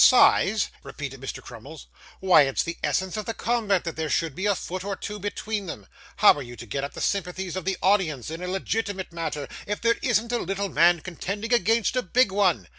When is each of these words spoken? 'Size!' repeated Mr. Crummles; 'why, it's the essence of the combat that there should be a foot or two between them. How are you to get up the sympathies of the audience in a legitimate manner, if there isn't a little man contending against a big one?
'Size!' 0.03 0.69
repeated 0.81 1.21
Mr. 1.21 1.43
Crummles; 1.43 1.85
'why, 2.21 2.41
it's 2.41 2.63
the 2.63 2.75
essence 2.83 3.17
of 3.17 3.25
the 3.27 3.35
combat 3.35 3.83
that 3.83 3.95
there 3.95 4.09
should 4.09 4.33
be 4.33 4.47
a 4.47 4.55
foot 4.55 4.83
or 4.83 4.95
two 4.95 5.19
between 5.19 5.67
them. 5.67 5.85
How 6.15 6.33
are 6.33 6.41
you 6.41 6.55
to 6.55 6.65
get 6.65 6.83
up 6.83 6.93
the 6.93 7.01
sympathies 7.01 7.55
of 7.55 7.65
the 7.65 7.77
audience 7.83 8.31
in 8.31 8.41
a 8.41 8.47
legitimate 8.47 9.13
manner, 9.13 9.47
if 9.67 9.79
there 9.79 9.97
isn't 10.01 10.31
a 10.31 10.39
little 10.39 10.69
man 10.69 11.01
contending 11.01 11.53
against 11.53 11.95
a 11.95 12.01
big 12.01 12.31
one? 12.31 12.67